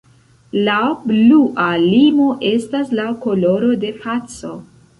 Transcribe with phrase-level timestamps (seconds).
[0.67, 4.55] La blua limo estas la koloro de paco.